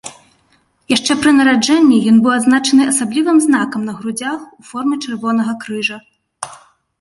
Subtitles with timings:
[0.93, 5.97] Яшчэ пры нараджэнні ён быў адзначаны асаблівым знакам на грудзях у форме чырвонага крыжа.